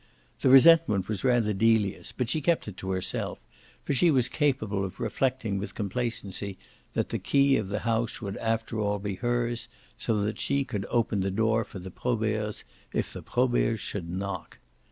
The 0.39 0.49
resentment 0.49 1.07
was 1.07 1.23
rather 1.23 1.53
Delia's, 1.53 2.11
but 2.11 2.27
she 2.27 2.41
kept 2.41 2.67
it 2.67 2.75
to 2.77 2.89
herself, 2.89 3.37
for 3.83 3.93
she 3.93 4.09
was 4.09 4.27
capable 4.29 4.83
of 4.83 4.99
reflecting 4.99 5.59
with 5.59 5.75
complacency 5.75 6.57
that 6.93 7.09
the 7.09 7.19
key 7.19 7.55
of 7.55 7.67
the 7.67 7.81
house 7.85 8.19
would 8.19 8.35
after 8.37 8.79
all 8.79 8.97
be 8.97 9.13
hers, 9.17 9.67
so 9.99 10.17
that 10.17 10.39
she 10.39 10.63
could 10.63 10.87
open 10.89 11.19
the 11.19 11.29
door 11.29 11.63
for 11.63 11.77
the 11.77 11.91
Proberts 11.91 12.63
if 12.91 13.13
the 13.13 13.21
Proberts 13.21 13.79
should 13.79 14.09
knock. 14.09 14.57